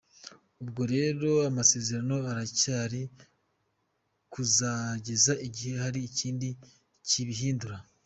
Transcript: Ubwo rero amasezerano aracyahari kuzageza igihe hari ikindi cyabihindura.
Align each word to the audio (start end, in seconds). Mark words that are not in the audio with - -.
Ubwo 0.63 0.81
rero 0.93 1.29
amasezerano 1.49 2.15
aracyahari 2.31 3.01
kuzageza 4.33 5.33
igihe 5.47 5.73
hari 5.83 5.99
ikindi 6.09 6.47
cyabihindura. 7.09 7.77